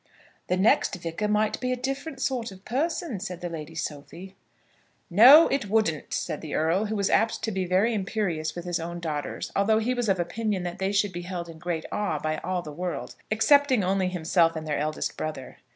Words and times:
"The 0.47 0.57
next 0.57 0.95
vicar 0.95 1.27
might 1.27 1.59
be 1.59 1.71
a 1.71 1.75
different 1.75 2.19
sort 2.19 2.51
of 2.51 2.65
person," 2.65 3.19
said 3.19 3.39
the 3.39 3.49
Lady 3.49 3.75
Sophie. 3.75 4.35
"No; 5.11 5.47
it 5.49 5.69
wouldn't," 5.69 6.11
said 6.11 6.41
the 6.41 6.55
Earl, 6.55 6.85
who 6.85 6.95
was 6.95 7.11
apt 7.11 7.43
to 7.43 7.51
be 7.51 7.65
very 7.67 7.93
imperious 7.93 8.55
with 8.55 8.65
his 8.65 8.79
own 8.79 8.99
daughters, 8.99 9.51
although 9.55 9.77
he 9.77 9.93
was 9.93 10.09
of 10.09 10.19
opinion 10.19 10.63
that 10.63 10.79
they 10.79 10.91
should 10.91 11.13
be 11.13 11.21
held 11.21 11.47
in 11.49 11.59
great 11.59 11.85
awe 11.91 12.17
by 12.17 12.37
all 12.39 12.63
the 12.63 12.71
world 12.71 13.13
excepting 13.29 13.83
only 13.83 14.07
himself 14.07 14.55
and 14.55 14.65
their 14.67 14.79
eldest 14.79 15.17
brother. 15.17 15.59